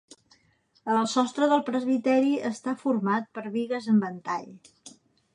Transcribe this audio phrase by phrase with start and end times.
[0.93, 4.49] El sostre del presbiteri està format per bigues en ventall.